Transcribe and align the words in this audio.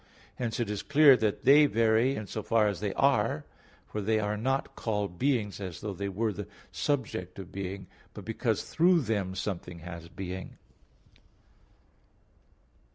Hence 0.37 0.59
it 0.59 0.67
is 0.67 0.81
clear 0.81 1.15
that 1.17 1.43
they 1.45 1.67
vary 1.67 2.15
in 2.15 2.25
so 2.25 2.41
far 2.41 2.67
as 2.67 2.79
they 2.79 2.91
are; 2.95 3.45
for 3.85 4.01
they 4.01 4.19
are 4.19 4.35
not 4.35 4.75
called 4.75 5.19
beings 5.19 5.59
as 5.61 5.81
though 5.81 5.93
they 5.93 6.09
were 6.09 6.33
the 6.33 6.47
subject 6.71 7.37
of 7.37 7.51
being, 7.51 7.85
but 8.15 8.25
because 8.25 8.63
through 8.63 9.01
them 9.01 9.35
something 9.35 9.77
has 9.81 10.07
being. 10.09 10.57